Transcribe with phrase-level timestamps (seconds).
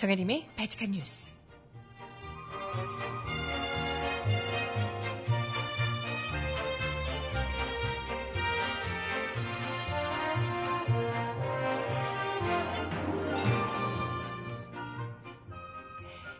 [0.00, 1.36] 정혜림의 바칙한 뉴스.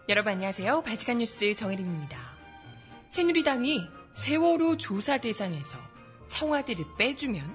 [0.09, 0.80] 여러분 안녕하세요.
[0.80, 2.19] 바칙한 뉴스 정혜림입니다.
[3.11, 3.83] 새누리당이
[4.15, 5.79] 세월호 조사 대상에서
[6.29, 7.55] 청와대를 빼주면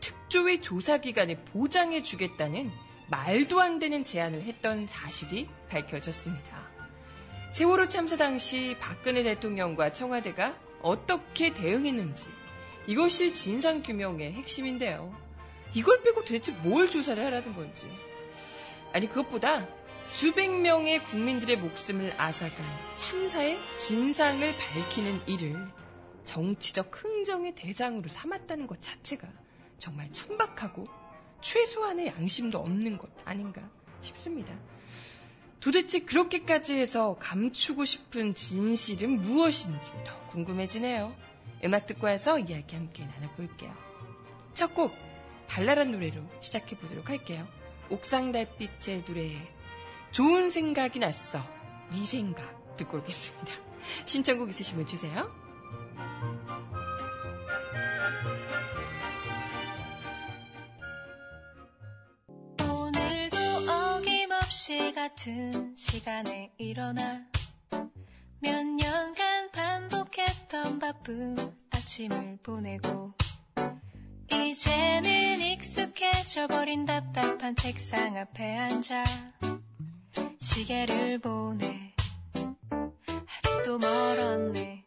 [0.00, 2.72] 특조위 조사 기간을 보장해 주겠다는
[3.08, 6.64] 말도 안 되는 제안을 했던 사실이 밝혀졌습니다.
[7.50, 12.26] 세월호 참사 당시 박근혜 대통령과 청와대가 어떻게 대응했는지
[12.86, 15.14] 이것이 진상규명의 핵심인데요.
[15.72, 17.84] 이걸 빼고 도대체 뭘 조사를 하라는 건지.
[18.92, 19.66] 아니, 그것보다
[20.06, 22.64] 수백 명의 국민들의 목숨을 앗아간
[22.96, 25.68] 참사의 진상을 밝히는 일을
[26.24, 29.28] 정치적 흥정의 대상으로 삼았다는 것 자체가
[29.78, 30.86] 정말 천박하고
[31.44, 33.62] 최소한의 양심도 없는 것 아닌가
[34.00, 34.52] 싶습니다.
[35.60, 41.14] 도대체 그렇게까지 해서 감추고 싶은 진실은 무엇인지 더 궁금해지네요.
[41.64, 43.74] 음악 듣고 와서 이야기 함께 나눠볼게요.
[44.54, 44.92] 첫 곡,
[45.46, 47.46] 발랄한 노래로 시작해보도록 할게요.
[47.90, 49.36] 옥상 달빛의 노래
[50.10, 51.44] 좋은 생각이 났어.
[51.92, 53.52] 네 생각 듣고 오겠습니다.
[54.06, 55.43] 신청곡 있으시면 주세요.
[64.66, 67.22] 시 같은 시간에 일어나
[68.40, 71.36] 몇 년간 반복했던 바쁜
[71.68, 73.12] 아침을 보내고
[74.32, 79.04] 이제는 익숙해져 버린 답답한 책상 앞에 앉아
[80.40, 81.94] 시계를 보네
[83.36, 84.82] 아직도 멀었네.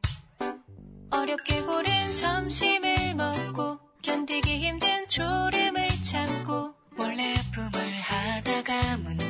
[1.11, 9.27] 어렵게 고른 점심을 먹고 견디기 힘든 졸음을 참고 몰래 품을 하다가 문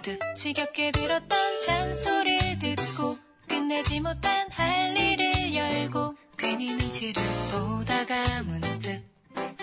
[0.00, 7.22] 문득 지겹게 들었던 잔소리를 듣고 끝내지 못한 할 일을 열고 괜히 눈치를
[7.52, 9.02] 보다가 문득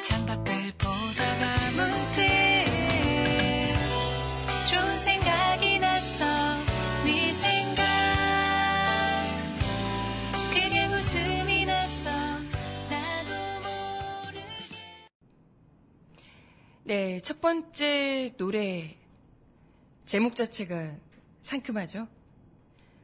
[0.03, 2.21] 창밖을 보다가 문득
[4.69, 6.25] 좋은 생각이 났어
[7.03, 7.83] 네 생각.
[10.53, 12.11] 그게 웃음이 났어
[12.91, 13.33] 나도
[13.63, 14.45] 모르게.
[16.83, 18.97] 네, 첫 번째 노래
[20.07, 20.95] 제목 자체가
[21.43, 22.07] 상큼하죠.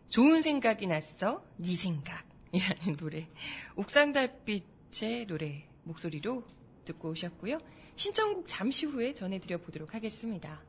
[0.07, 3.27] 좋은 생각이 났어, 네 생각이라는 노래.
[3.75, 6.45] 옥상 달빛의 노래 목소리로
[6.85, 7.59] 듣고 오셨고요.
[7.97, 10.61] 신청곡 잠시 후에 전해드려 보도록 하겠습니다.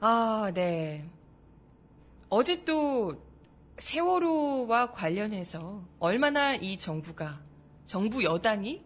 [0.00, 1.08] 아, 네.
[2.28, 3.18] 어제 또
[3.78, 7.42] 세월호와 관련해서 얼마나 이 정부가,
[7.86, 8.84] 정부 여당이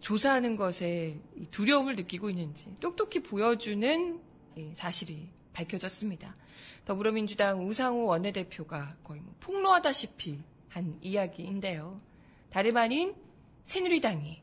[0.00, 4.27] 조사하는 것에 두려움을 느끼고 있는지 똑똑히 보여주는 예,
[4.74, 6.36] 사실이 밝혀졌습니다.
[6.84, 10.38] 더불어민주당 우상호 원내대표가 거의 뭐 폭로하다시피
[10.68, 12.00] 한 이야기인데요.
[12.50, 13.14] 다름 아닌
[13.66, 14.42] 새누리당이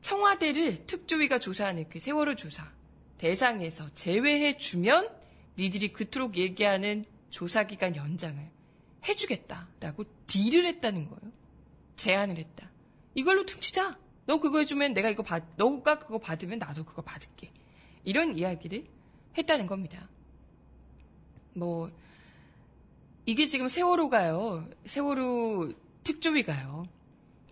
[0.00, 2.70] 청와대를 특조위가 조사하는 그 세월호 조사
[3.18, 5.08] 대상에서 제외해 주면
[5.58, 8.50] 니들이 그토록 얘기하는 조사기간 연장을
[9.08, 11.32] 해주겠다라고 딜을 했다는 거예요.
[11.96, 12.70] 제안을 했다.
[13.14, 13.98] 이걸로 퉁치자.
[14.26, 17.52] 너 그거 해주면 내가 이거 받, 너가 그거 받으면 나도 그거 받을게.
[18.04, 18.86] 이런 이야기를
[19.36, 20.08] 했다는 겁니다.
[21.54, 21.90] 뭐,
[23.24, 24.68] 이게 지금 세월호가요.
[24.86, 26.84] 세월호 특조위가요.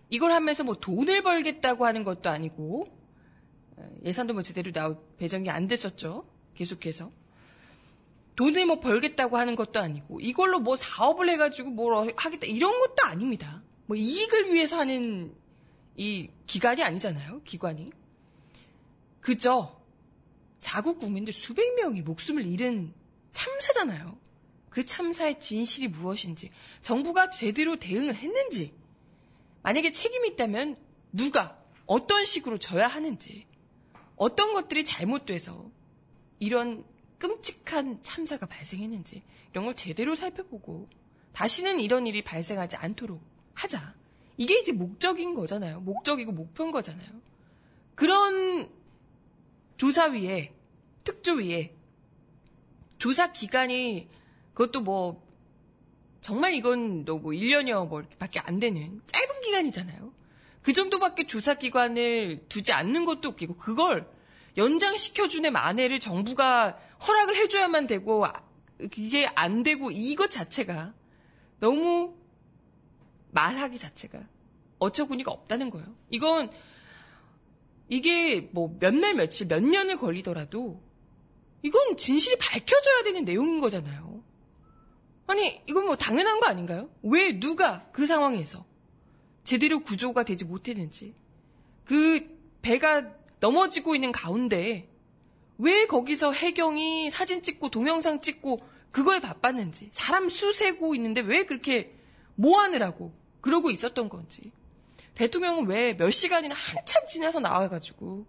[0.09, 2.89] 이걸 하면서 뭐 돈을 벌겠다고 하는 것도 아니고,
[4.05, 6.27] 예산도 뭐 제대로 나오, 배정이 안 됐었죠.
[6.55, 7.11] 계속해서.
[8.37, 13.63] 돈을 뭐 벌겠다고 하는 것도 아니고, 이걸로 뭐 사업을 해가지고 뭘 하겠다, 이런 것도 아닙니다.
[13.87, 15.35] 뭐 이익을 위해서 하는
[15.97, 17.43] 이 기관이 아니잖아요.
[17.43, 17.91] 기관이.
[19.21, 19.80] 그저
[20.61, 22.93] 자국 국민들 수백 명이 목숨을 잃은
[23.33, 24.19] 참사잖아요.
[24.69, 26.51] 그 참사의 진실이 무엇인지,
[26.83, 28.73] 정부가 제대로 대응을 했는지,
[29.63, 30.77] 만약에 책임이 있다면
[31.13, 33.47] 누가, 어떤 식으로 져야 하는지,
[34.17, 35.71] 어떤 것들이 잘못돼서
[36.39, 36.85] 이런
[37.19, 40.89] 끔찍한 참사가 발생했는지, 이런 걸 제대로 살펴보고,
[41.33, 43.21] 다시는 이런 일이 발생하지 않도록
[43.55, 43.95] 하자.
[44.37, 45.81] 이게 이제 목적인 거잖아요.
[45.81, 47.09] 목적이고 목표인 거잖아요.
[47.95, 48.71] 그런
[49.81, 50.53] 조사위에,
[51.05, 51.75] 특조위에,
[52.99, 54.11] 조사 기간이,
[54.53, 55.27] 그것도 뭐,
[56.21, 60.13] 정말 이건 너뭐 1년이요, 뭐, 이렇게 밖에 안 되는 짧은 기간이잖아요.
[60.61, 64.07] 그 정도밖에 조사 기관을 두지 않는 것도 웃기고, 그걸
[64.59, 66.79] 연장시켜주는 만회를 정부가
[67.09, 68.27] 허락을 해줘야만 되고,
[68.99, 70.93] 이게 안 되고, 이것 자체가
[71.59, 72.19] 너무
[73.31, 74.29] 말하기 자체가
[74.79, 75.87] 어처구니가 없다는 거예요.
[76.11, 76.51] 이건
[77.91, 80.81] 이게 뭐 몇 날 며칠 몇 년을 걸리더라도
[81.63, 84.23] 이건 진실이 밝혀져야 되는 내용인 거잖아요.
[85.27, 86.89] 아니 이건 뭐 당연한 거 아닌가요?
[87.03, 88.65] 왜 누가 그 상황에서
[89.45, 91.15] 제대로 구조가 되지 못했는지
[91.85, 94.89] 그 배가 넘어지고 있는 가운데
[95.59, 98.59] 왜 거기서 해경이 사진 찍고 동영상 찍고
[98.93, 101.95] 그거에 바빴는지 사람 수 세고 있는데 왜 그렇게
[102.35, 104.53] 뭐 하느라고 그러고 있었던 건지
[105.21, 108.27] 대통령은 왜 몇 시간이나 한참 지나서 나와가지고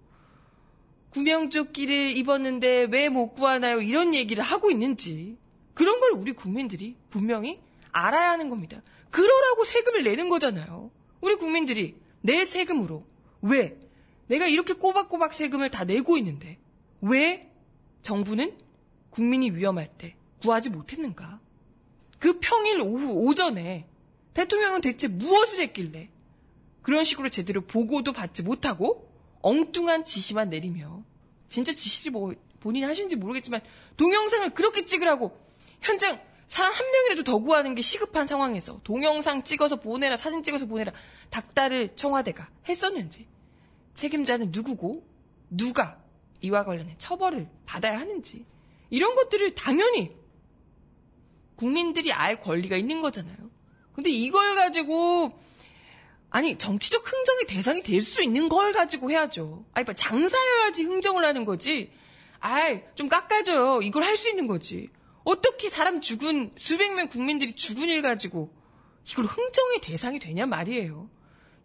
[1.12, 3.82] 구명조끼를 입었는데 왜 못 구하나요?
[3.82, 5.38] 이런 얘기를 하고 있는지
[5.74, 7.62] 그런 걸 우리 국민들이 분명히
[7.94, 8.82] 알아야 하는 겁니다.
[9.10, 10.92] 그러라고 세금을 내는 거잖아요.
[11.22, 13.06] 우리 국민들이 내 세금으로
[13.42, 13.78] 왜
[14.28, 16.58] 내가 이렇게 꼬박꼬박 세금을 다 내고 있는데
[17.02, 17.50] 왜
[18.02, 18.58] 정부는
[19.12, 21.40] 국민이 위험할 때 구하지 못했는가?
[22.20, 23.88] 그 평일 오후 오전에
[24.34, 26.10] 대통령은 대체 무엇을 했길래
[26.82, 29.10] 그런 식으로 제대로 보고도 받지 못하고
[29.42, 31.04] 엉뚱한 지시만 내리며
[31.50, 33.62] 진짜 지시를 뭐 본인이 하시는지 모르겠지만
[33.98, 35.38] 동영상을 그렇게 찍으라고
[35.82, 40.92] 현장 사람 한 명이라도 더 구하는 게 시급한 상황에서 동영상 찍어서 보내라 사진 찍어서 보내라
[41.30, 43.28] 닥달을 청와대가 했었는지
[43.94, 45.06] 책임자는 누구고
[45.50, 46.00] 누가
[46.42, 48.46] 이와 관련해 처벌을 받아야 하는지
[48.90, 50.16] 이런 것들을 당연히
[51.56, 53.38] 국민들이 알 권리가 있는 거잖아요.
[53.94, 55.40] 근데 이걸 가지고
[56.32, 59.66] 아니 정치적 흥정의 대상이 될 수 있는 걸 가지고 해야죠.
[59.74, 61.92] 아니 뭐 장사여야지 흥정을 하는 거지.
[62.40, 63.82] 아이 좀 깎아줘요.
[63.84, 64.90] 이걸 할 수 있는 거지.
[65.24, 68.52] 어떻게 사람 죽은 수백 명 국민들이 죽은 일 가지고
[69.08, 71.10] 이걸 흥정의 대상이 되냐 말이에요.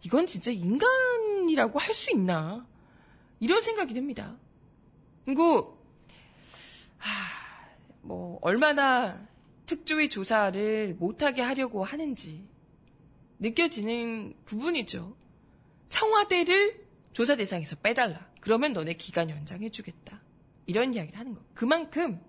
[0.03, 2.67] 이건 진짜 인간이라고 할 수 있나
[3.39, 4.37] 이런 생각이 듭니다.
[5.25, 5.81] 그리고
[6.97, 7.09] 하,
[8.01, 9.25] 뭐 얼마나
[9.65, 12.45] 특조위 조사를 못하게 하려고 하는지
[13.39, 15.15] 느껴지는 부분이죠.
[15.89, 18.29] 청와대를 조사 대상에서 빼달라.
[18.41, 20.21] 그러면 너네 기간 연장해주겠다.
[20.65, 21.41] 이런 이야기를 하는 거.
[21.53, 22.21] 그만큼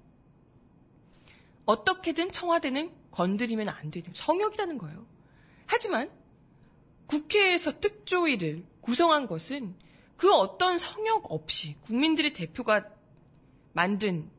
[1.66, 5.06] 어떻게든 청와대는 건드리면 안 되는 성역이라는 거예요.
[5.66, 6.10] 하지만
[7.06, 9.74] 국회에서 특조위를 구성한 것은
[10.16, 12.88] 그 어떤 성역 없이 국민들의 대표가
[13.72, 14.30] 만든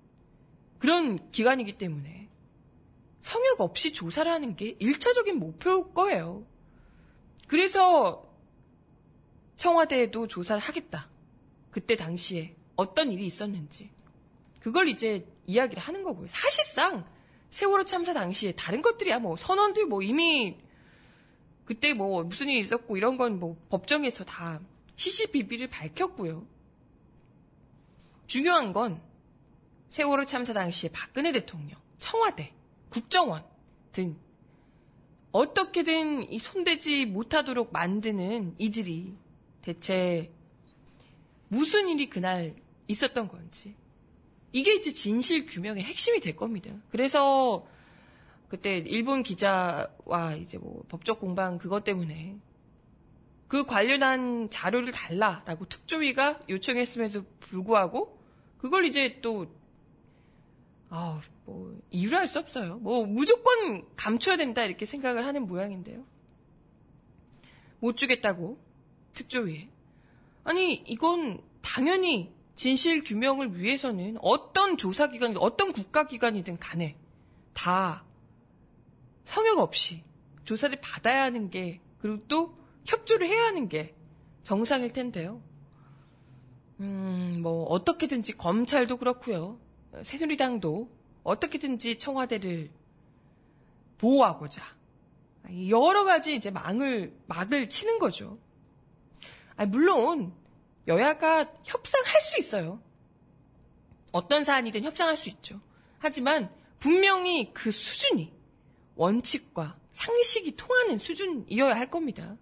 [0.80, 2.30] 그런 기관이기 때문에
[3.21, 6.45] 성역 없이 조사를 하는 게 1차적인 목표일 거예요.
[7.50, 8.31] 그래서
[9.57, 11.10] 청와대에도 조사를 하겠다.
[11.72, 13.90] 그때 당시에 어떤 일이 있었는지.
[14.60, 16.28] 그걸 이제 이야기를 하는 거고요.
[16.30, 17.06] 사실상
[17.50, 20.57] 세월호 참사 당시에 다른 것들이야 뭐 선원들 뭐 이미
[21.66, 24.62] 그때 뭐 무슨 일이 있었고 이런 건 뭐 법정에서 다
[24.95, 26.45] 시시비비를 밝혔고요.
[28.28, 29.02] 중요한 건
[29.90, 32.54] 세월호 참사 당시에 박근혜 대통령, 청와대,
[32.90, 33.44] 국정원
[33.92, 34.19] 등
[35.31, 39.14] 어떻게든 이 손대지 못하도록 만드는 이들이
[39.62, 40.31] 대체
[41.48, 42.56] 무슨 일이 그날
[42.88, 43.76] 있었던 건지
[44.52, 46.72] 이게 이제 진실 규명의 핵심이 될 겁니다.
[46.90, 47.68] 그래서
[48.48, 52.36] 그때 일본 기자와 이제 뭐 법적 공방 그것 때문에
[53.48, 58.20] 그 관련한 자료를 달라라고 특조위가 요청했음에도 불구하고
[58.58, 59.48] 그걸 이제 또
[60.90, 62.78] 아, 뭐 이유를 알 수 없어요.
[62.78, 66.04] 뭐 무조건 감춰야 된다 이렇게 생각을 하는 모양인데요.
[67.80, 68.60] 못 주겠다고
[69.14, 69.69] 특조위에.
[70.44, 76.98] 아니 이건 당연히 진실 규명을 위해서는 어떤 조사기관, 어떤 국가기관이든 간에
[77.54, 78.04] 다
[79.26, 80.04] 성역 없이
[80.44, 83.96] 조사를 받아야 하는 게 그리고 또 협조를 해야 하는 게
[84.44, 85.42] 정상일 텐데요.
[86.80, 89.60] 음, 뭐 어떻게든지 검찰도 그렇고요.
[90.04, 90.90] 새누리당도
[91.24, 92.69] 어떻게든지 청와대를
[93.98, 94.64] 보호하고자
[95.69, 98.38] 여러 가지 이제 망을 막을 치는 거죠.
[99.56, 100.34] 아니, 물론
[100.88, 102.81] 여야가 협상할 수 있어요.
[104.12, 105.60] 어떤 사안이든 협상할 수 있죠.
[106.00, 108.31] 하지만 분명히 그 수준이
[108.96, 112.38] 원칙과 상식이 통하는 수준이어야 할 겁니다.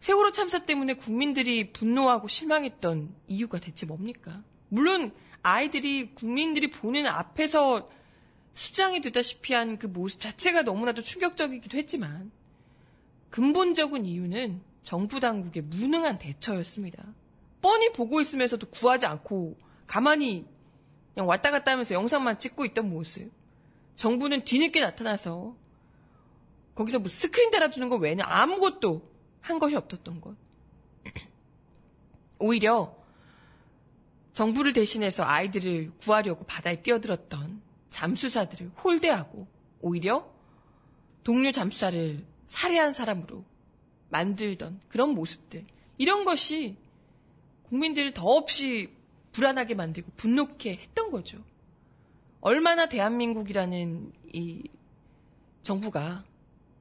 [0.00, 4.42] 세월호 참사 때문에 국민들이 분노하고 실망했던 이유가 대체 뭡니까?
[4.68, 5.12] 물론
[5.44, 7.88] 아이들이 국민들이 보는 앞에서
[8.54, 12.32] 수장이 되다시피 한 그 모습 자체가 너무나도 충격적이기도 했지만
[13.30, 17.04] 근본적인 이유는 정부 당국의 무능한 대처였습니다.
[17.60, 20.46] 뻔히 보고 있으면서도 구하지 않고 가만히
[21.12, 23.30] 그냥 왔다 갔다 하면서 영상만 찍고 있던 모습.
[23.96, 25.56] 정부는 뒤늦게 나타나서
[26.74, 29.10] 거기서 뭐 스크린 달아주는 거 외에는 아무것도
[29.40, 30.36] 한 것이 없었던 것.
[32.38, 32.96] 오히려
[34.34, 39.46] 정부를 대신해서 아이들을 구하려고 바다에 뛰어들었던 잠수사들을 홀대하고
[39.80, 40.28] 오히려
[41.22, 43.44] 동료 잠수사를 살해한 사람으로
[44.10, 45.64] 만들던 그런 모습들.
[45.96, 46.76] 이런 것이
[47.64, 48.90] 국민들을 더없이
[49.32, 51.42] 불안하게 만들고 분노케 했던 거죠.
[52.40, 54.62] 얼마나 대한민국이라는 이
[55.62, 56.24] 정부가,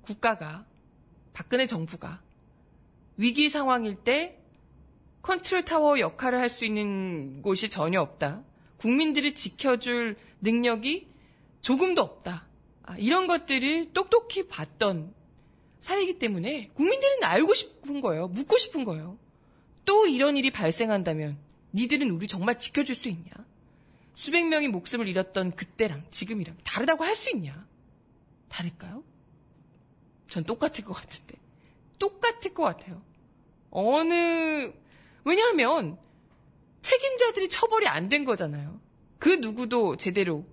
[0.01, 0.65] 국가가,
[1.33, 2.21] 박근혜 정부가
[3.17, 4.42] 위기 상황일 때
[5.23, 8.43] 컨트롤 타워 역할을 할 수 있는 곳이 전혀 없다.
[8.77, 11.07] 국민들을 지켜줄 능력이
[11.61, 12.45] 조금도 없다.
[12.83, 15.13] 아, 이런 것들을 똑똑히 봤던
[15.79, 18.27] 사례이기 때문에 국민들은 알고 싶은 거예요.
[18.27, 19.17] 묻고 싶은 거예요.
[19.85, 21.37] 또 이런 일이 발생한다면
[21.73, 23.31] 니들은 우리 정말 지켜줄 수 있냐?
[24.15, 27.65] 수백 명이 목숨을 잃었던 그때랑 지금이랑 다르다고 할 수 있냐?
[28.49, 29.03] 다를까요?
[30.27, 31.35] 전 똑같을 것 같은데.
[31.97, 33.01] 똑같을 것 같아요.
[33.71, 34.71] 어느,
[35.25, 35.97] 왜냐하면
[36.81, 38.79] 책임자들이 처벌이 안 된 거잖아요.
[39.19, 40.45] 그 누구도 제대로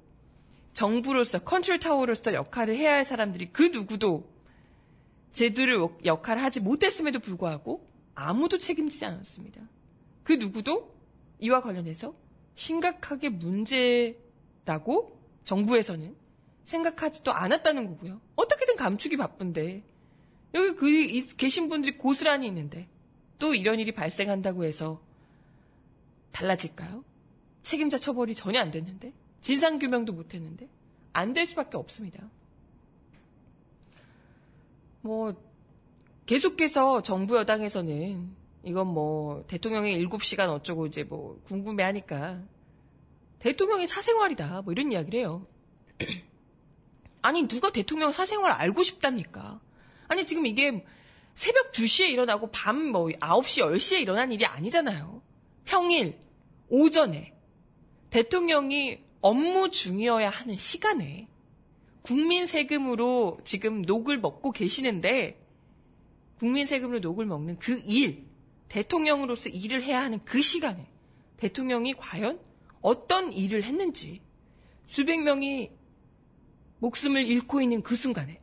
[0.72, 4.30] 정부로서 컨트롤 타워로서 역할을 해야 할 사람들이 그 누구도
[5.32, 9.60] 제대로 역할을 하지 못했음에도 불구하고 아무도 책임지지 않았습니다.
[10.22, 10.94] 그 누구도
[11.40, 12.14] 이와 관련해서
[12.54, 14.16] 심각하게 문제라고
[15.44, 16.14] 정부에서는
[16.64, 18.20] 생각하지도 않았다는 거고요.
[18.36, 19.82] 어떻게든 감추기 바쁜데
[20.54, 22.88] 여기 그 계신 분들이 고스란히 있는데
[23.40, 25.02] 또 이런 일이 발생한다고 해서
[26.30, 27.02] 달라질까요?
[27.62, 30.68] 책임자 처벌이 전혀 안 됐는데 진상규명도 못 했는데
[31.12, 32.30] 안 될 수밖에 없습니다.
[35.00, 35.34] 뭐
[36.26, 42.42] 계속해서 정부 여당에서는 이건 뭐 대통령의 7시간 어쩌고 이제 뭐 궁금해하니까
[43.38, 45.46] 대통령의 사생활이다 뭐 이런 이야기를 해요.
[47.22, 49.60] 아니 누가 대통령 사생활 알고 싶답니까?
[50.08, 50.84] 아니 지금 이게
[51.40, 55.22] 새벽 2시에 일어나고 밤 뭐 9시 10시에 일어난 일이 아니잖아요.
[55.64, 56.18] 평일
[56.68, 57.32] 오전에
[58.10, 61.28] 대통령이 업무 중이어야 하는 시간에
[62.02, 65.42] 국민 세금으로 지금 녹을 먹고 계시는데
[66.38, 68.26] 국민 세금으로 녹을 먹는 그 일,
[68.68, 70.90] 대통령으로서 일을 해야 하는 그 시간에
[71.38, 72.38] 대통령이 과연
[72.82, 74.20] 어떤 일을 했는지
[74.84, 75.70] 수백 명이
[76.80, 78.42] 목숨을 잃고 있는 그 순간에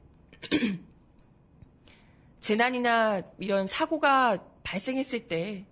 [2.48, 5.66] 재난이나 이런 사고가 발생했을 때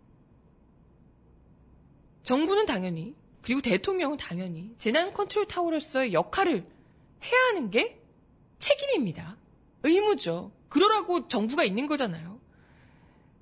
[2.24, 6.68] 정부는 당연히 그리고 대통령은 당연히 재난 컨트롤 타워로서의 역할을
[7.24, 8.02] 해야 하는 게
[8.60, 9.38] 책임입니다.
[9.84, 10.52] 의무죠.
[10.68, 12.42] 그러라고 정부가 있는 거잖아요.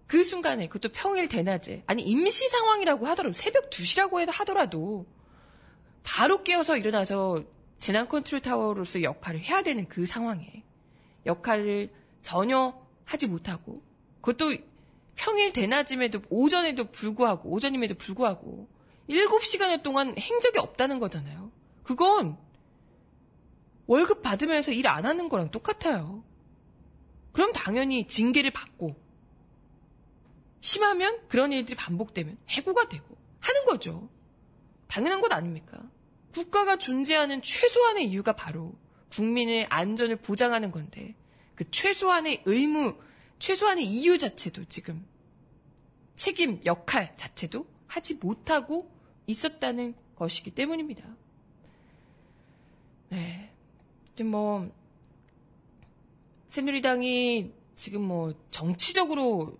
[0.05, 5.07] 그 순간에 그것도 평일 대낮에 아니 임시 상황이라고 하더라도 새벽 2시라고 하더라도
[6.03, 7.43] 바로 깨어서 일어나서
[7.79, 10.63] 재난 컨트롤 타워로서 역할을 해야 되는 그 상황에
[11.25, 11.89] 역할을
[12.21, 13.81] 전혀 하지 못하고
[14.21, 14.55] 그것도
[15.15, 18.67] 평일 대낮임에도 오전에도 불구하고 오전임에도 불구하고
[19.09, 21.51] 7시간 동안 행적이 없다는 거잖아요.
[21.83, 22.37] 그건
[23.85, 26.23] 월급 받으면서 일 안 하는 거랑 똑같아요.
[27.33, 28.95] 그럼 당연히 징계를 받고
[30.61, 34.09] 심하면 그런 일들이 반복되면 해고가 되고 하는 거죠.
[34.87, 35.81] 당연한 것 아닙니까?
[36.33, 38.73] 국가가 존재하는 최소한의 이유가 바로
[39.11, 41.15] 국민의 안전을 보장하는 건데
[41.55, 42.97] 그 최소한의 의무,
[43.39, 45.05] 최소한의 이유 자체도 지금
[46.15, 48.91] 책임, 역할 자체도 하지 못하고
[49.27, 51.03] 있었다는 것이기 때문입니다.
[53.09, 53.51] 네.
[54.15, 54.71] 지금 뭐,
[56.49, 59.57] 새누리당이 지금 뭐 정치적으로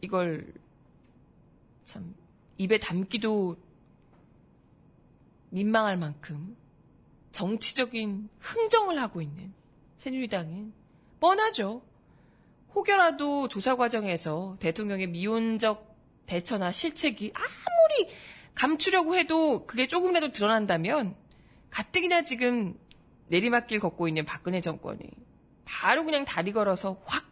[0.00, 0.52] 이걸
[1.84, 2.14] 참
[2.58, 3.56] 입에 담기도
[5.50, 6.56] 민망할 만큼
[7.32, 9.52] 정치적인 흥정을 하고 있는
[9.98, 10.72] 새누리당은
[11.20, 11.82] 뻔하죠.
[12.74, 15.96] 혹여라도 조사 과정에서 대통령의 미온적
[16.26, 18.12] 대처나 실책이 아무리
[18.54, 21.16] 감추려고 해도 그게 조금이라도 드러난다면
[21.70, 22.78] 가뜩이나 지금
[23.28, 24.98] 내리막길 걷고 있는 박근혜 정권이
[25.64, 27.24] 바로 그냥 다리 걸어서 확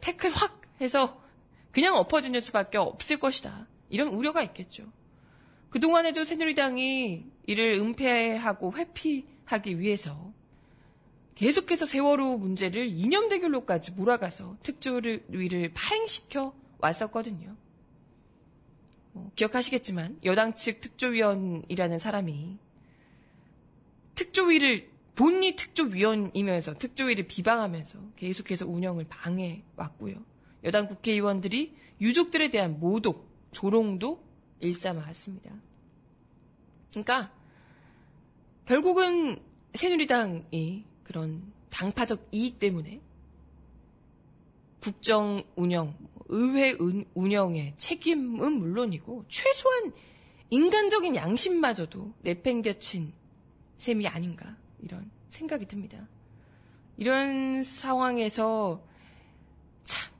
[0.00, 1.20] 태클 확 해서
[1.72, 3.66] 그냥 엎어지는 수밖에 없을 것이다.
[3.90, 4.84] 이런 우려가 있겠죠.
[5.70, 10.27] 그동안에도 새누리당이 이를 은폐하고 회피하기 위해서
[11.38, 17.54] 계속해서 세월호 문제를 이념 대결로까지 몰아가서 특조위를 파행시켜 왔었거든요.
[19.12, 22.58] 뭐 기억하시겠지만 여당 측 특조위원이라는 사람이
[24.16, 30.16] 특조위를 본인이 특조위원이면서 특조위를 비방하면서 계속해서 운영을 방해 왔고요.
[30.64, 34.20] 여당 국회의원들이 유족들에 대한 모독, 조롱도
[34.58, 35.52] 일삼아왔습니다.
[36.90, 37.32] 그러니까
[38.66, 39.36] 결국은
[39.74, 43.00] 새누리당이 그런 당파적 이익 때문에
[44.80, 45.96] 국정 운영,
[46.26, 46.76] 의회
[47.14, 49.92] 운영의 책임은 물론이고 최소한
[50.50, 53.12] 인간적인 양심마저도 내팽겨친
[53.78, 56.06] 셈이 아닌가 이런 생각이 듭니다.
[56.98, 58.84] 이런 상황에서
[59.84, 60.12] 참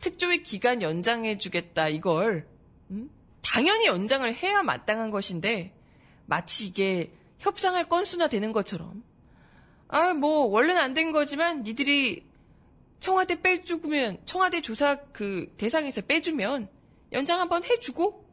[0.00, 2.46] 특조위 기간 연장해주겠다 이걸
[2.90, 3.10] 음?
[3.42, 5.74] 당연히 연장을 해야 마땅한 것인데
[6.26, 9.02] 마치 이게 협상할 건수나 되는 것처럼
[9.88, 12.24] 아 뭐 원래는 안 된 거지만 니들이
[13.00, 16.68] 청와대 빼주면 청와대 조사 그 대상에서 빼주면
[17.12, 18.24] 연장 한번 해주고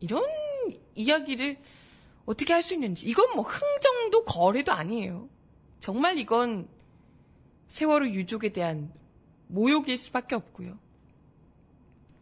[0.00, 0.24] 이런
[0.94, 1.58] 이야기를
[2.26, 5.28] 어떻게 할 수 있는지 이건 뭐 흥정도 거래도 아니에요.
[5.80, 6.68] 정말 이건
[7.68, 8.92] 세월호 유족에 대한
[9.48, 10.78] 모욕일 수밖에 없고요.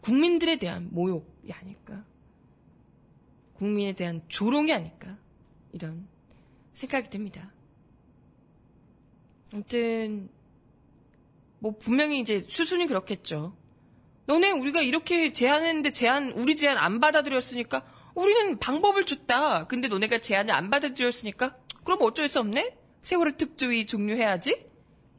[0.01, 2.05] 국민들에 대한 모욕이 아닐까.
[3.55, 5.17] 국민에 대한 조롱이 아닐까.
[5.73, 6.09] 이런
[6.73, 7.53] 생각이 듭니다.
[9.53, 10.29] 아무튼
[11.59, 13.57] 뭐 분명히 이제 수순이 그렇겠죠.
[14.27, 19.67] 너네 우리가 이렇게 제안했는데 제안 우리 제안 안 받아들였으니까 우리는 방법을 줬다.
[19.67, 22.77] 근데 너네가 제안을 안 받아들였으니까 그럼 어쩔 수 없네.
[23.03, 24.67] 세월호 특조위 종료해야지.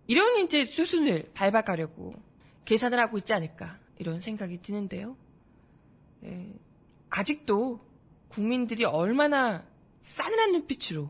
[0.07, 2.13] 이런 이제 수순을 밟아가려고
[2.65, 5.15] 계산을 하고 있지 않을까 이런 생각이 드는데요.
[6.24, 6.53] 예,
[7.09, 7.79] 아직도
[8.27, 9.65] 국민들이 얼마나
[10.01, 11.09] 싸늘한 눈빛으로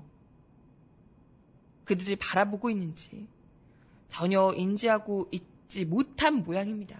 [1.89, 3.27] 그들을 바라보고 있는지
[4.09, 6.99] 전혀 인지하고 있지 못한 모양입니다.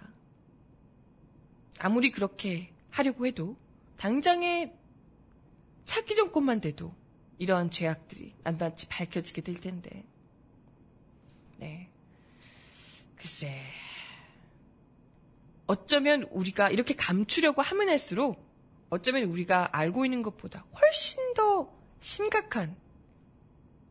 [1.78, 3.56] 아무리 그렇게 하려고 해도
[3.96, 4.74] 당장에
[5.84, 6.92] 차기 정권만 돼도
[7.38, 10.04] 이러한 죄악들이 낱낱이 밝혀지게 될 텐데.
[11.58, 11.88] 네.
[13.14, 13.62] 글쎄.
[15.68, 18.44] 어쩌면 우리가 이렇게 감추려고 하면 할수록
[18.88, 22.76] 어쩌면 우리가 알고 있는 것보다 훨씬 더 심각한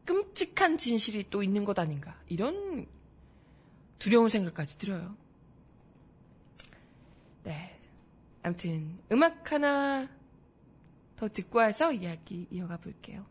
[0.09, 2.19] 끔찍한 진실이 또 있는 것 아닌가.
[2.27, 2.87] 이런
[3.99, 5.15] 두려운 생각까지 들어요.
[7.43, 7.79] 네.
[8.41, 10.09] 아무튼, 음악 하나
[11.15, 13.23] 더 듣고 와서 이야기 이어가 볼게요.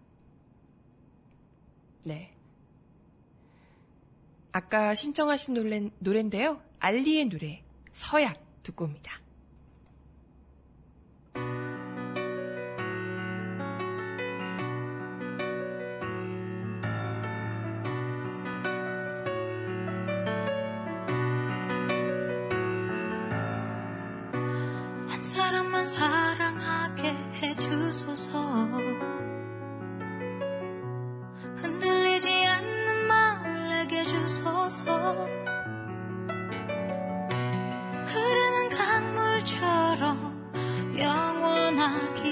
[2.05, 2.33] 네.
[4.53, 6.62] 아까 신청하신 노래, 노래인데요.
[6.79, 9.21] 알리의 노래, 서약 듣고 옵니다.
[25.68, 28.68] 한 사람만 사랑하게 해주소서.
[31.57, 35.28] 흔들리지 않는 마음을 내게 주소서.
[38.07, 40.52] 흐르는 강물처럼
[40.96, 42.28] 영원하기를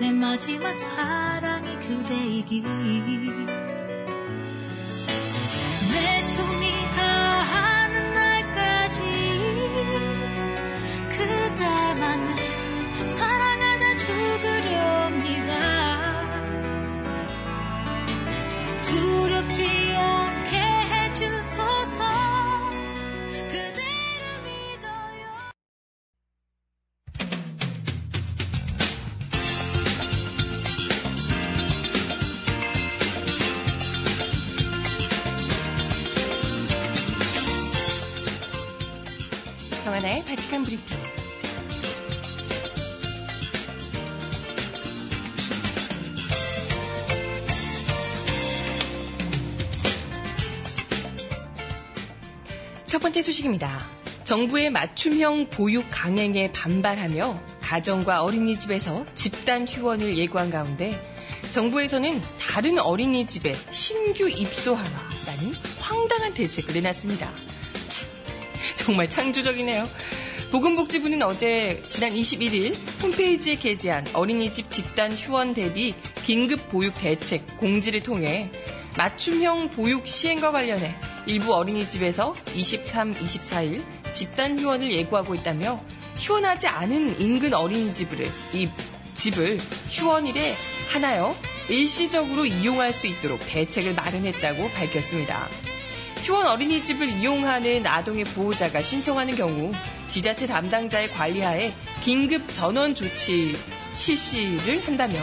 [0.00, 2.64] 내 마지막 사랑이 그대이길
[40.50, 40.98] 바칙한 브리핑.
[52.86, 53.78] 첫 번째 소식입니다.
[54.24, 61.00] 정부의 맞춤형 보육 강행에 반발하며 가정과 어린이집에서 집단 휴원을 예고한 가운데
[61.52, 67.30] 정부에서는 다른 어린이집에 신규 입소하라라는 황당한 대책을 내놨습니다.
[67.88, 68.08] 참,
[68.76, 69.88] 정말 창조적이네요.
[70.50, 78.50] 보건복지부는 어제 지난 21일 홈페이지에 게재한 어린이집 집단 휴원 대비 긴급 보육 대책 공지를 통해
[78.96, 83.80] 맞춤형 보육 시행과 관련해 일부 어린이집에서 23, 24일
[84.12, 85.80] 집단 휴원을 예고하고 있다며
[86.18, 88.68] 휴원하지 않은 인근 어린이집을 이
[89.14, 89.56] 집을
[89.90, 90.54] 휴원일에
[90.88, 91.36] 하나여
[91.68, 95.48] 일시적으로 이용할 수 있도록 대책을 마련했다고 밝혔습니다.
[96.24, 99.72] 휴원 어린이집을 이용하는 아동의 보호자가 신청하는 경우
[100.10, 103.56] 지자체 담당자의 관리하에 긴급 전원 조치
[103.94, 105.14] 실시를 한다며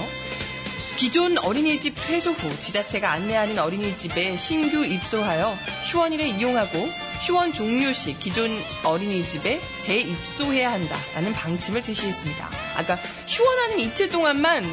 [0.96, 6.90] 기존 어린이집 퇴소 후 지자체가 안내하는 어린이집에 신규 입소하여 휴원일에 이용하고
[7.26, 12.50] 휴원 종료 시 기존 어린이집에 재입소해야 한다라는 방침을 제시했습니다.
[12.78, 12.96] 아까
[13.28, 14.64] 휴원하는 이틀 동안만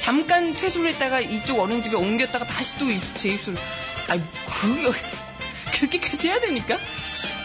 [0.00, 3.60] 잠깐 퇴소를 했다가 이쪽 어린이집에 옮겼다가 다시 또 입- 재입소를
[4.08, 4.92] 아 그,
[5.78, 6.78] 그렇게까지 해야 되니까?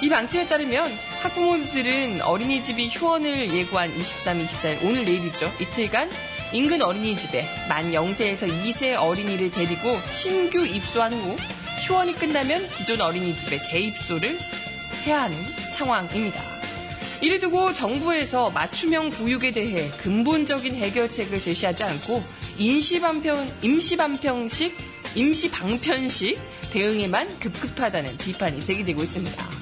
[0.02, 0.90] 이 방침에 따르면
[1.26, 5.52] 학부모들은 어린이집이 휴원을 예고한 23, 24일 오늘 내일이죠.
[5.60, 6.12] 이틀간
[6.54, 11.36] 인근 어린이집에 만 0세에서 2세 어린이를 데리고 신규 입소한 후
[11.88, 14.38] 휴원이 끝나면 기존 어린이집에 재입소를
[15.08, 15.36] 해야 하는
[15.76, 16.40] 상황입니다.
[17.24, 22.24] 이를 두고 정부에서 맞춤형 보육에 대해 근본적인 해결책을 제시하지 않고
[22.60, 24.78] 임시방편, 임시방편식,
[25.16, 26.40] 임시방편식
[26.72, 29.55] 대응에만 급급하다는 비판이 제기되고 있습니다.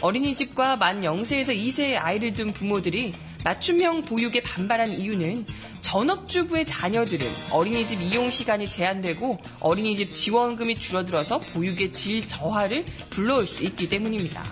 [0.00, 3.12] 어린이집과 만 0세에서 2세의 아이를 둔 부모들이
[3.44, 5.44] 맞춤형 보육에 반발한 이유는
[5.80, 13.88] 전업주부의 자녀들은 어린이집 이용 시간이 제한되고 어린이집 지원금이 줄어들어서 보육의 질 저하를 불러올 수 있기
[13.88, 14.44] 때문입니다.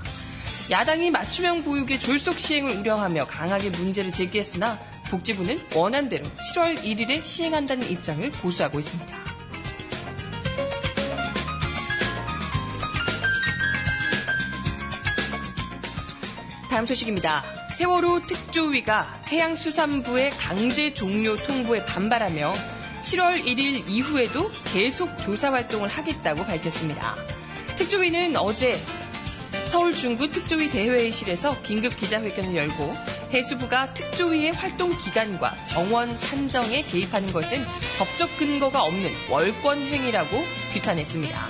[0.71, 4.79] 야당이 맞춤형 보육의 졸속 시행을 우려하며 강하게 문제를 제기했으나
[5.11, 9.26] 복지부는 원안대로 7월 1일에 시행한다는 입장을 고수하고 있습니다.
[16.69, 17.45] 다음 소식입니다.
[17.71, 22.53] 세월호 특조위가 해양수산부의 강제 종료 통보에 반발하며
[23.05, 27.15] 7월 1일 이후에도 계속 조사 활동을 하겠다고 밝혔습니다.
[27.77, 28.77] 특조위는 어제
[29.67, 32.95] 서울 중구 특조위 대회의실에서 긴급 기자회견을 열고
[33.33, 37.65] 해수부가 특조위의 활동 기간과 정원 산정에 개입하는 것은
[37.99, 41.47] 법적 근거가 없는 월권 행위라고 규탄했습니다.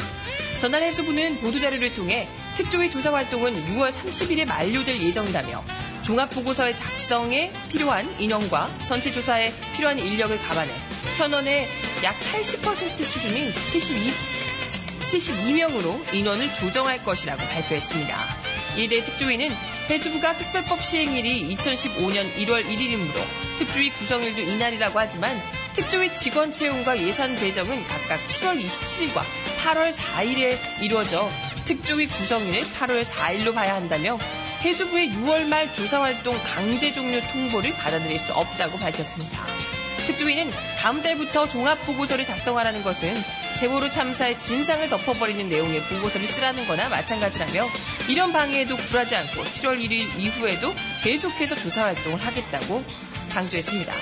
[0.61, 5.62] 전날 해수부는 보도자료를 통해 특조위 조사 활동은 6월 30일에 만료될 예정이라며
[6.03, 10.73] 종합보고서의 작성에 필요한 인원과 선체조사에 필요한 인력을 감안해
[11.19, 11.69] 현원의
[12.03, 14.11] 약 80% 수준인 72,
[15.01, 18.16] 72명으로 인원을 조정할 것이라고 발표했습니다.
[18.79, 19.49] 이에 대해 특조위는
[19.90, 23.14] 해수부가 특별법 시행일이 2015년 1월 1일이므로
[23.59, 25.40] 특조위 구성일도 이날이라고 하지만
[25.75, 29.23] 특조위 직원 채용과 예산 배정은 각각 7월 27일과
[29.62, 31.29] 8월 4일에 이루어져
[31.66, 34.18] 특조위 구성일을 8월 4일로 봐야 한다며
[34.62, 39.44] 해수부의 6월 말 조사활동 강제 종료 통보를 받아들일 수 없다고 밝혔습니다.
[40.07, 43.14] 특조위는 다음 달부터 종합보고서를 작성하라는 것은
[43.59, 47.66] 세월호 참사의 진상을 덮어버리는 내용의 보고서를 쓰라는 거나 마찬가지라며
[48.09, 52.85] 이런 방해에도 굴하지 않고 7월 1일 이후에도 계속해서 조사활동을 하겠다고
[53.31, 53.92] 강조했습니다.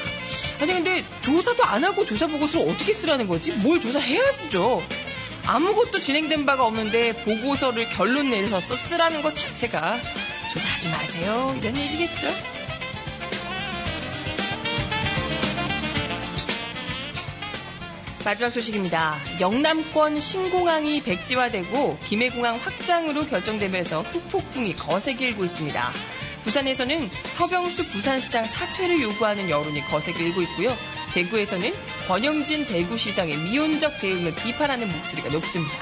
[0.60, 3.52] 아니 근데 조사도 안 하고 조사 보고서를 어떻게 쓰라는 거지?
[3.52, 4.82] 뭘 조사해야 쓰죠.
[5.46, 9.96] 아무것도 진행된 바가 없는데 보고서를 결론 내서 쓰라는 것 자체가
[10.52, 11.54] 조사하지 마세요.
[11.60, 12.28] 이런 얘기겠죠?
[18.24, 19.16] 마지막 소식입니다.
[19.38, 25.90] 영남권 신공항이 백지화되고 김해공항 확장으로 결정되면서 후폭풍이 거세게 일고 있습니다.
[26.44, 30.74] 부산에서는 서병수 부산시장 사퇴를 요구하는 여론이 거세게 일고 있고요.
[31.14, 31.72] 대구에서는
[32.08, 35.74] 권영진 대구시장의 미온적 대응을 비판하는 목소리가 높습니다.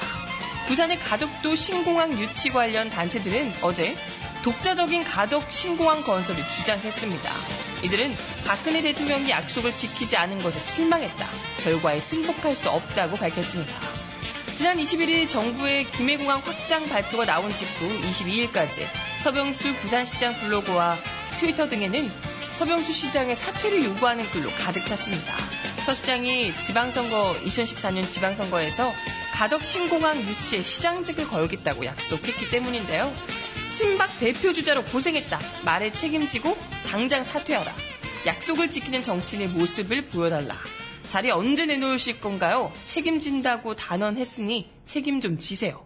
[0.67, 3.95] 부산의 가덕도 신공항 유치 관련 단체들은 어제
[4.43, 7.33] 독자적인 가덕 신공항 건설을 주장했습니다.
[7.83, 8.13] 이들은
[8.45, 11.27] 박근혜 대통령이 약속을 지키지 않은 것에 실망했다.
[11.63, 13.73] 결과에 승복할 수 없다고 밝혔습니다.
[14.55, 18.85] 지난 21일 정부의 김해공항 확장 발표가 나온 직후 22일까지
[19.21, 20.97] 서병수 부산시장 블로그와
[21.39, 25.33] 트위터 등에는 서병수 시장의 사퇴를 요구하는 글로 가득 찼습니다.
[25.85, 28.93] 서 시장이 지방선거 2014년 지방선거에서
[29.33, 33.11] 가덕 신공항 유치에 시장직을 걸겠다고 약속했기 때문인데요.
[33.71, 35.39] 친박 대표 주자로 고생했다.
[35.65, 36.55] 말에 책임지고
[36.87, 37.73] 당장 사퇴하라.
[38.27, 40.55] 약속을 지키는 정치인의 모습을 보여달라.
[41.09, 42.71] 자리 언제 내놓으실 건가요?
[42.85, 45.85] 책임진다고 단언했으니 책임 좀 지세요.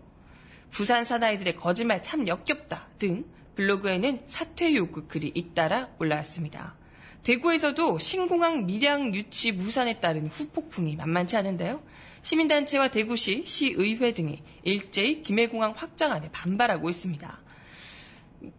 [0.69, 3.23] 부산 사나이들의 거짓말 참 역겹다 등
[3.57, 6.75] 블로그에는 사퇴 요구 글이 잇따라 올라왔습니다.
[7.23, 11.81] 대구에서도 신공항 밀양 유치 무산에 따른 후폭풍이 만만치 않은데요.
[12.21, 17.41] 시민단체와 대구시, 시의회 등이 일제히 김해공항 확장안에 반발하고 있습니다.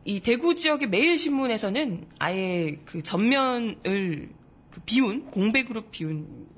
[0.05, 4.31] 이 대구 지역의 매일신문에서는 아예 그 전면을
[4.71, 6.49] 그 비운 공백으로 비운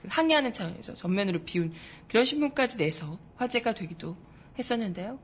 [0.00, 1.74] 그 항의하는 차원에서 전면으로 비운
[2.08, 4.16] 그런 신문까지 내서 화제가 되기도
[4.58, 5.18] 했었는데요.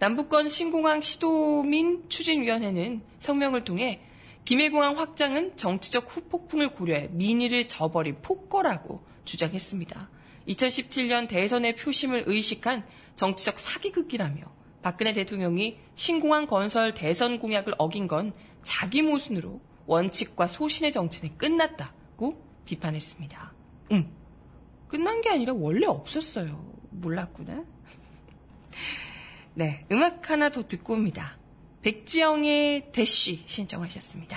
[0.00, 4.00] 남북권 신공항 시도민 추진위원회는 성명을 통해
[4.46, 10.08] 김해공항 확장은 정치적 후폭풍을 고려해 민의를 저버린 폭거라고 주장했습니다.
[10.48, 12.86] 2017년 대선의 표심을 의식한
[13.16, 14.42] 정치적 사기극이라며
[14.80, 18.32] 박근혜 대통령이 신공항 건설 대선 공약을 어긴 건
[18.62, 23.52] 자기 모순으로 원칙과 소신의 정치는 끝났다고 비판했습니다.
[23.92, 24.10] 응.
[24.88, 26.72] 끝난 게 아니라 원래 없었어요.
[26.88, 27.64] 몰랐구나.
[29.54, 31.36] 네, 음악 하나 더 듣고 옵니다.
[31.82, 34.36] 백지영의 대쉬 신청하셨습니다.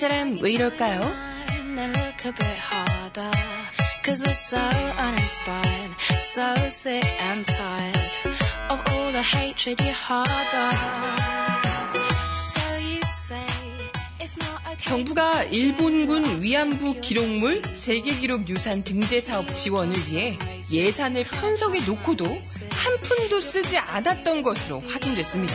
[0.00, 1.00] 사람 왜 이럴까요?
[1.76, 3.30] Then look a bit harder.
[4.02, 4.56] Cause we're so
[4.96, 8.10] uninspired, so sick and tired
[8.70, 10.70] of all the hatred you harbor.
[12.34, 13.44] So you say
[14.18, 14.88] it's not okay.
[14.88, 20.38] 정부가 일본군 위안부 기록물 세계 기록 유산 등재 사업 지원을 위해
[20.72, 25.54] 예산을 편성해 놓고도 한 푼도 쓰지 않았던 것으로 확인됐습니다.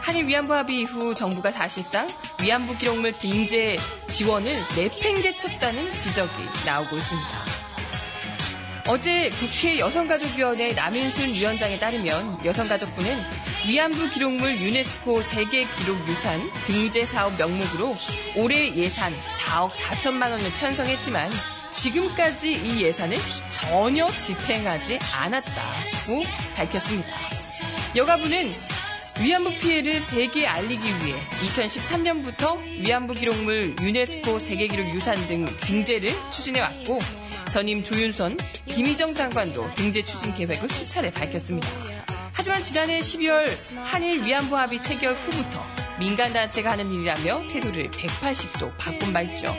[0.00, 2.08] 한일 위안부 합의 이후 정부가 사실상
[2.42, 3.76] 위안부 기록물 등재
[4.08, 6.32] 지원을 내팽개쳤다는 지적이
[6.64, 7.44] 나오고 있습니다.
[8.86, 13.22] 어제 국회 여성가족위원회 남인순 위원장에 따르면 여성가족부는
[13.66, 17.96] 위안부 기록물 유네스코 세계기록유산 등재 사업 명목으로
[18.36, 21.30] 올해 예산 4억 4천만 원을 편성했지만
[21.72, 23.18] 지금까지 이 예산을
[23.50, 26.22] 전혀 집행하지 않았다고
[26.56, 27.14] 밝혔습니다.
[27.94, 28.54] 여가부는
[29.20, 36.94] 위안부 피해를 세계에 알리기 위해 2013년부터 위안부 기록물 유네스코 세계기록 유산 등 등재를 추진해왔고
[37.52, 41.68] 전임 조윤선, 김희정 장관도 등재 추진 계획을 수차례 밝혔습니다.
[42.32, 43.48] 하지만 지난해 12월
[43.82, 45.64] 한일 위안부 합의 체결 후부터
[45.98, 49.52] 민간단체가 하는 일이라며 태도를 180도 바꾼 바 있죠.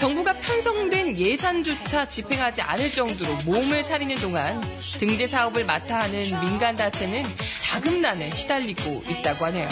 [0.00, 4.62] 정부가 편성된 예산조차 집행하지 않을 정도로 몸을 사리는 동안
[4.98, 7.22] 등재 사업을 맡아 하는 민간 단체는
[7.60, 9.68] 자금난에 시달리고 있다고 하네요.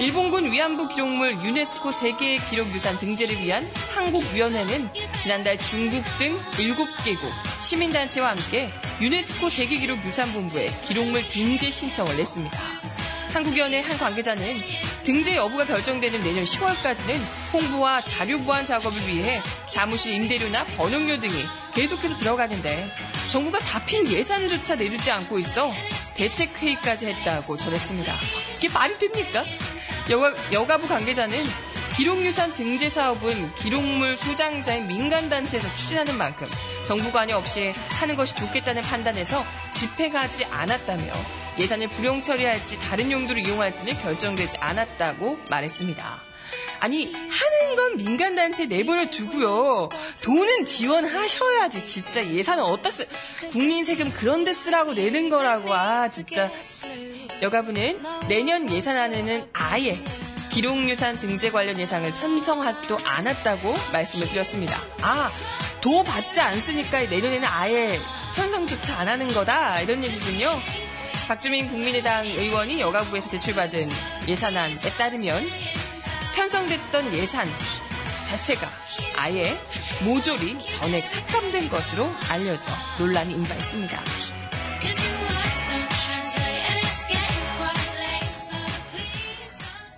[0.00, 4.88] 일본군 위안부 기록물 유네스코 세계 기록유산 등재를 위한 한국위원회는
[5.22, 7.30] 지난달 중국 등 7개국
[7.60, 8.70] 시민단체와 함께
[9.02, 12.58] 유네스코 세계기록유산본부에 기록물 등재 신청을 냈습니다.
[13.34, 14.56] 한국위원회 한 관계자는
[15.04, 17.20] 등재 여부가 결정되는 내년 10월까지는
[17.52, 22.90] 홍보와 자료 보완 작업을 위해 사무실 임대료나 번역료 등이 계속해서 들어가는데
[23.30, 25.70] 정부가 잡힌 예산조차 내주지 않고 있어
[26.14, 28.14] 대책 회의까지 했다고 전했습니다.
[28.56, 29.44] 이게 말이 됩니까?
[30.08, 31.38] 여가, 여가부 관계자는
[31.96, 36.46] 기록유산 등재 사업은 기록물 소장자인 민간단체에서 추진하는 만큼
[36.86, 41.12] 정부 관여 없이 하는 것이 좋겠다는 판단에서 집행하지 않았다며
[41.58, 46.22] 예산을 불용 처리할지 다른 용도로 이용할지는 결정되지 않았다고 말했습니다.
[46.80, 49.88] 아니 하는 건 민간단체 내버려 두고요.
[50.22, 53.08] 돈은 지원하셔야지 진짜 예산은 어디다 쓰
[53.50, 56.50] 국민 세금 그런 데 쓰라고 내는 거라고 아 진짜
[57.40, 59.96] 여가부는 내년 예산안에는 아예
[60.50, 64.78] 기록유산 등재 관련 예산을 편성하지도 않았다고 말씀을 드렸습니다.
[65.02, 65.30] 아,
[65.80, 67.98] 도 받지 않으니까 내년에는 아예
[68.36, 70.60] 편성조차 안 하는 거다 이런 얘기군요.
[71.26, 73.80] 박주민 국민의당 의원이 여가부에서 제출받은
[74.28, 75.42] 예산안에 따르면
[76.36, 77.48] 편성됐던 예산
[78.28, 78.68] 자체가
[79.16, 79.56] 아예
[80.04, 83.84] 모조리 전액 삭감된 것으로 알려져 논란이 please.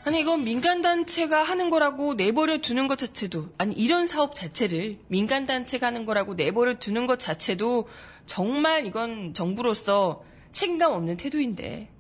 [0.06, 5.46] 아니 이건 민간 단체가 하는 거라고 내버려 두는 것 자체도 아니 이런 사업 자체를 민간
[5.46, 7.88] 단체가 하는 거라고 내버려 두는 것 자체도
[8.24, 10.22] 정말 이건 정부로서
[10.56, 11.90] 책임감 없는 태도인데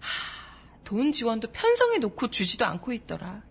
[0.00, 3.44] 하, 돈 지원도 편성해 놓고 주지도 않고 있더라.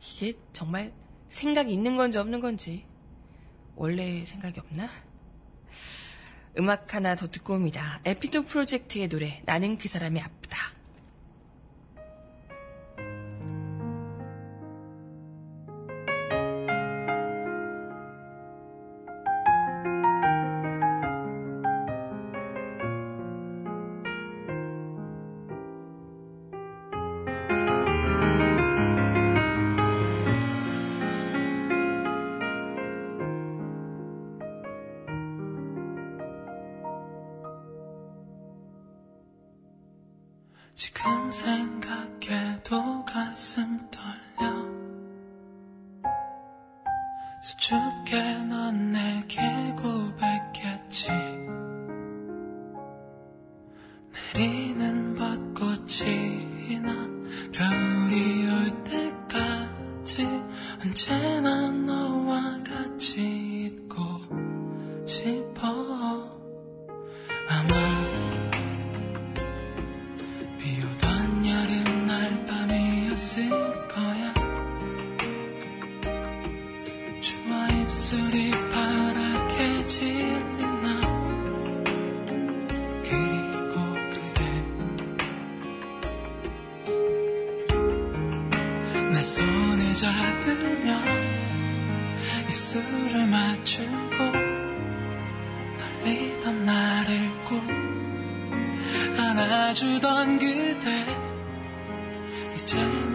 [0.00, 0.94] 이게 정말
[1.28, 2.86] 생각이 있는 건지 없는 건지
[3.76, 4.88] 원래 생각이 없나?
[6.58, 8.00] 음악 하나 더 듣고 옵니다.
[8.06, 10.56] 에피도 프로젝트의 노래 나는 그 사람이 아프다.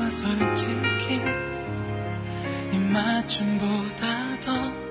[0.09, 1.21] 솔직히
[2.73, 4.89] 입맞춤보다 더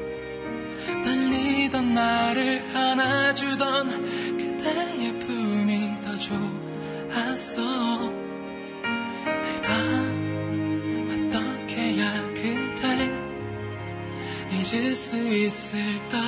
[1.05, 8.11] 달리던 나를 안아주던 그대의 품이 더 좋았어.
[9.35, 9.73] 내가
[11.11, 13.11] 어떻게 해야 그댈
[14.53, 16.19] 잊을 수 있을까?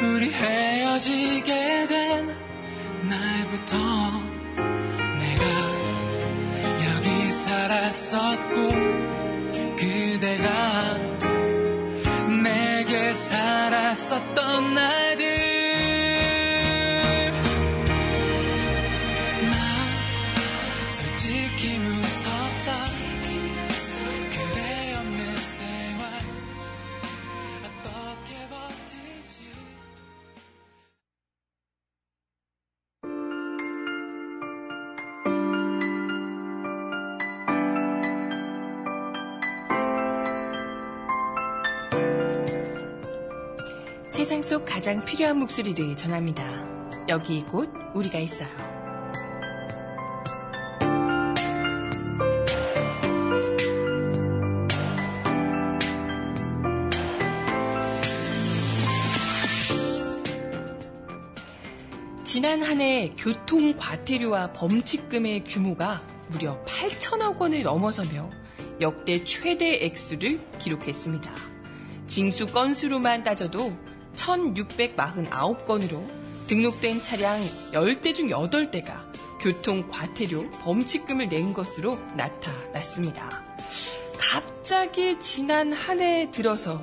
[0.00, 2.36] 우리 헤어지게 된
[3.08, 4.27] 날부터
[7.48, 8.68] 살았었고
[9.76, 10.98] 그대가
[12.42, 15.37] 내게 살았었던 날들
[44.88, 46.42] 가장 필요한 목소리를 전합니다.
[47.10, 48.48] 여기 곧 우리가 있어요.
[62.24, 68.30] 지난 한 해 교통 과태료와 범칙금의 규모가 무려 8천억 원을 넘어서며
[68.80, 71.30] 역대 최대 액수를 기록했습니다.
[72.06, 73.76] 징수 건수로만 따져도
[74.18, 76.04] 1649건으로
[76.46, 77.40] 등록된 차량
[77.72, 79.08] 10대 중 8대가
[79.40, 83.44] 교통 과태료 범칙금을 낸 것으로 나타났습니다.
[84.18, 86.82] 갑자기 지난 한 해 들어서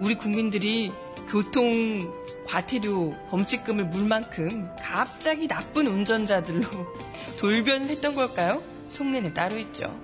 [0.00, 0.92] 우리 국민들이
[1.28, 1.98] 교통
[2.46, 6.62] 과태료 범칙금을 물 만큼 갑자기 나쁜 운전자들로
[7.40, 8.62] 돌변을 했던 걸까요?
[8.88, 9.98] 속내는 따로 있죠.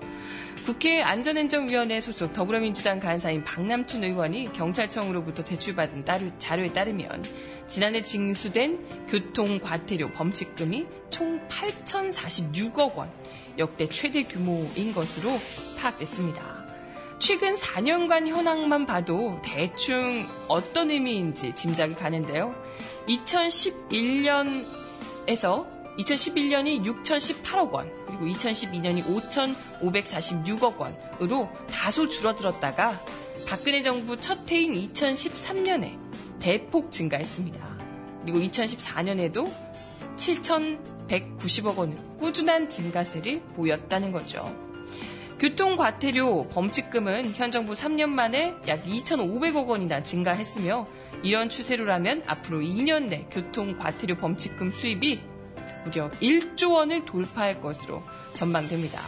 [0.64, 6.06] 국회 안전행정위원회 소속 더불어민주당 간사인 박남춘 의원이 경찰청으로부터 제출받은
[6.38, 7.24] 자료에 따르면
[7.66, 13.10] 지난해 징수된 교통과태료 범칙금이 총 8,046억 원,
[13.58, 15.32] 역대 최대 규모인 것으로
[15.80, 16.64] 파악됐습니다.
[17.18, 22.54] 최근 4년간 현황만 봐도 대충 어떤 의미인지 짐작이 가는데요.
[23.08, 25.66] 2011년에서
[25.98, 29.04] 2011년이 6,018억 원, 그리고 2012년이
[29.82, 32.98] 5,546억 원으로 다소 줄어들었다가
[33.48, 35.98] 박근혜 정부 첫 해인 2013년에
[36.38, 37.78] 대폭 증가했습니다.
[38.22, 39.52] 그리고 2014년에도
[40.16, 44.56] 7,190억 원으로 꾸준한 증가세를 보였다는 거죠.
[45.40, 50.86] 교통과태료 범칙금은 현 정부 3년 만에 약 2,500억 원이나 증가했으며
[51.24, 55.31] 이런 추세로라면 앞으로 2년 내 교통과태료 범칙금 수입이
[55.84, 58.02] 무려 1조 원을 돌파할 것으로
[58.34, 59.00] 전망됩니다.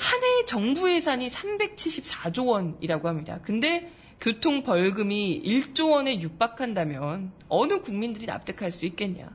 [0.00, 3.38] 한 해 정부 예산이 374조 원이라고 합니다.
[3.42, 9.28] 근데 교통 벌금이 1조 원에 육박한다면 어느 국민들이 납득할 수 있겠냐.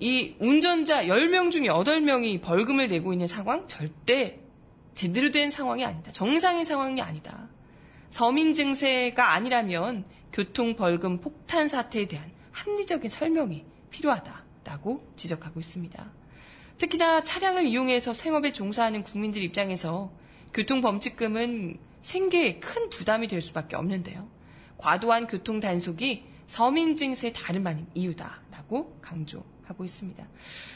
[0.00, 4.40] 이 운전자 10명 중에 8명이 벌금을 내고 있는 상황 절대
[4.94, 6.10] 제대로 된 상황이 아니다.
[6.12, 7.48] 정상의 상황이 아니다.
[8.10, 16.12] 서민 증세가 아니라면 교통 벌금 폭탄 사태에 대한 합리적인 설명이 필요하다 라고 지적하고 있습니다.
[16.78, 20.10] 특히나 차량을 이용해서 생업에 종사하는 국민들 입장에서
[20.54, 24.28] 교통범칙금은 생계에 큰 부담이 될 수밖에 없는데요.
[24.78, 30.26] 과도한 교통 단속이 서민 증세의 다름 아닌 이유다라고 강조하고 있습니다.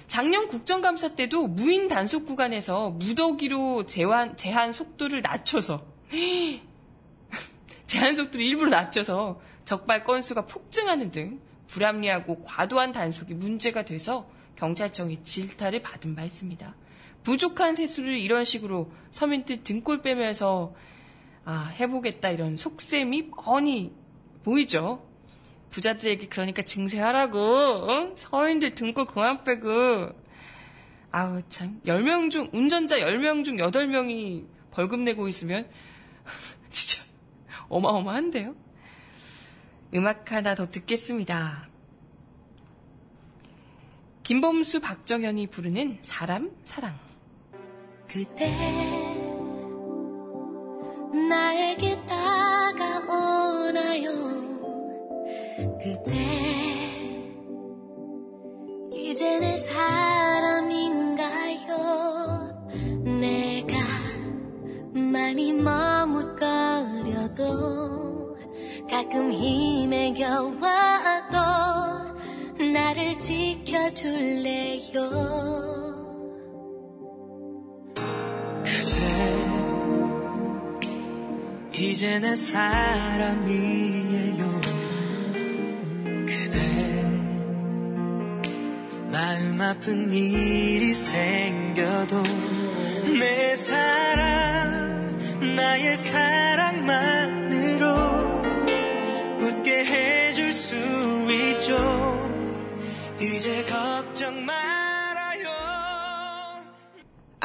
[0.06, 5.84] 작년 국정감사 때도 무인 단속 구간에서 무더기로 제한, 제한 속도를 낮춰서
[7.86, 11.40] 제한 속도를 일부러 낮춰서 적발 건수가 폭증하는 등
[11.76, 16.74] 불합리하고 과도한 단속이 문제가 돼서 경찰청이 질타를 받은 바 있습니다.
[17.22, 20.74] 부족한 세수를 이런 식으로 서민들 등골 빼면서
[21.44, 23.92] 아, 해보겠다 이런 속셈이 뻔히
[24.42, 25.06] 보이죠.
[25.70, 28.12] 부자들에게 그러니까 증세하라고 어?
[28.16, 30.12] 서민들 등골 그만 빼고
[31.10, 35.68] 아우 참 10명 중 운전자 10명 중 8명이 벌금 내고 있으면
[36.72, 37.04] 진짜
[37.68, 38.65] 어마어마한데요.
[39.94, 41.68] 음악 하나 더 듣겠습니다.
[44.22, 46.96] 김범수 박정현이 부르는 사람 사랑.
[48.08, 48.50] 그대
[51.28, 53.36] 나에게 다가오나요
[55.80, 56.14] 그대
[58.94, 60.66] 이제 내 사람인가요
[63.20, 63.76] 내가
[65.12, 66.36] 많이 머뭇거려도
[68.88, 70.60] 가끔 힘에 겨워도
[72.72, 74.92] 나를 지켜줄래요?
[78.64, 79.00] 그대
[81.72, 83.66] 이제 내 사람이에요.
[86.26, 86.60] 그대
[89.10, 92.22] 마음 아픈 일이 생겨도
[93.18, 95.08] 내 사랑
[95.56, 97.15] 나의 사랑만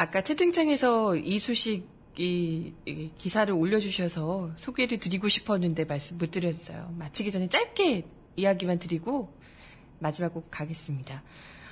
[0.02, 6.92] 아까 채팅창에서 이 소식이 이 기사를 올려주셔서 소개를 드리고 싶었는데 말씀 못 드렸어요.
[6.98, 9.32] 마치기 전에 짧게 이야기만 드리고
[10.00, 11.22] 마지막 곡 가겠습니다.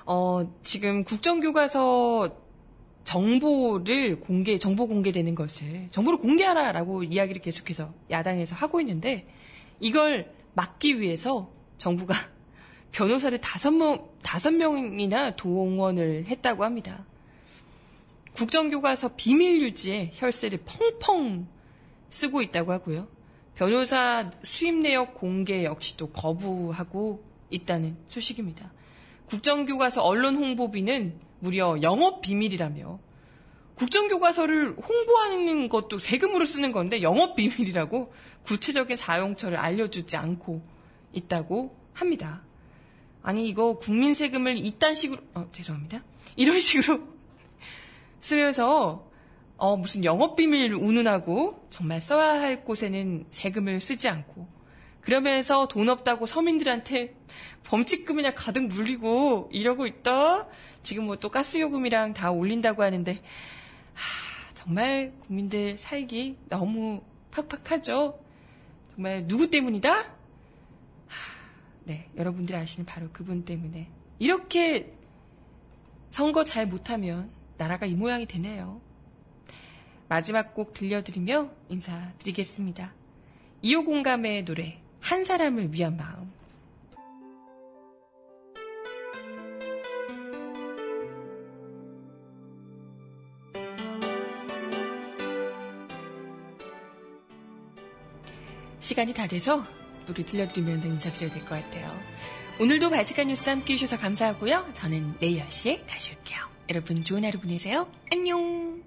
[0.07, 2.37] 어, 지금 국정교과서
[3.03, 9.27] 정보를 공개, 정보 공개되는 것을 정보를 공개하라라고 이야기를 계속해서 야당에서 하고 있는데
[9.81, 12.15] 이걸 막기 위해서 정부가
[12.93, 17.10] 변호사를 다섯 명, 다섯 명이나 동원을 했다고 합니다.
[18.35, 21.47] 국정교과서 비밀 유지에 혈세를 펑펑
[22.11, 23.09] 쓰고 있다고 하고요.
[23.55, 28.73] 변호사 수입 내역 공개 역시도 거부하고 있다는 소식입니다.
[29.27, 32.99] 국정교과서 언론 홍보비는 무려 영업 비밀이라며
[33.75, 38.13] 국정교과서를 홍보하는 것도 세금으로 쓰는 건데 영업 비밀이라고
[38.45, 40.63] 구체적인 사용처를 알려주지 않고
[41.13, 42.43] 있다고 합니다.
[43.23, 46.01] 아니 이거 국민 세금을 이딴 식으로 어, 죄송합니다.
[46.37, 47.01] 이런 식으로
[48.21, 49.09] 쓰면서
[49.57, 54.49] 어, 무슨 영업 비밀 운운하고 정말 써야 할 곳에는 세금을 쓰지 않고
[55.03, 57.15] 그러면서 돈 없다고 서민들한테
[57.65, 60.47] 범칙금이나 가득 물리고 이러고 있다.
[60.83, 68.19] 지금 뭐 또 가스요금이랑 다 올린다고 하는데 하, 정말 국민들 살기 너무 팍팍하죠.
[68.95, 69.93] 정말 누구 때문이다?
[69.95, 70.05] 하,
[71.85, 74.93] 네, 여러분들이 아시는 바로 그분 때문에 이렇게
[76.11, 77.31] 선거 잘 못하면
[77.61, 78.81] 나라가 이 모양이 되네요.
[80.09, 82.95] 마지막 곡 들려드리며 인사드리겠습니다.
[83.63, 86.31] 2호 공감의 노래 한 사람을 위한 마음
[98.81, 99.65] 시간이 다 돼서
[100.07, 101.95] 노래 들려드리면서 인사드려야 될 것 같아요.
[102.59, 104.71] 오늘도 발칙한 뉴스 함께 해주셔서 감사하고요.
[104.75, 106.50] 저는 내일 10시에 다시 올게요.
[106.71, 107.89] 여러분 좋은 하루 보내세요.
[108.13, 108.81] 안녕!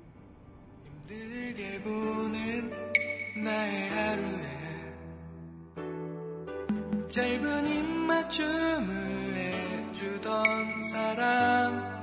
[7.09, 11.93] 짧은 입맞춤을 해주던 사람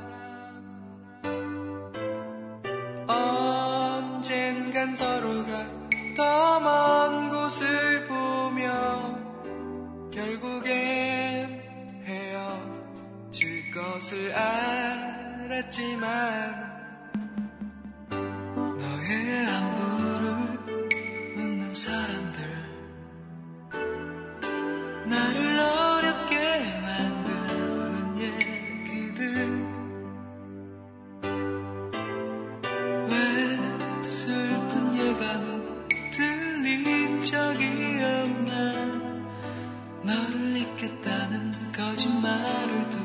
[3.08, 5.80] 언젠간 서로가
[6.14, 8.70] 더 먼 곳을 보며
[10.12, 11.60] 결국엔
[12.04, 15.19] 헤어질 것을 알
[15.52, 16.70] 았지만
[18.08, 20.32] 너의 안부를
[21.34, 22.60] 묻는 사람들
[25.08, 26.36] 나를 어렵게
[26.80, 29.20] 만드는 얘기들.
[33.08, 37.64] 왜 슬픈 예감은 들린 적이
[38.04, 38.72] 없나?
[40.04, 42.99] 너를 잊겠다는 거짓말을 돌아오